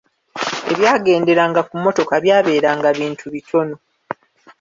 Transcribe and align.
Ebyagenderanga 0.71 1.61
ku 1.67 1.73
mmotoka 1.79 2.13
byabeeranga 2.23 2.87
bintu 2.99 3.25
bitono. 3.33 3.75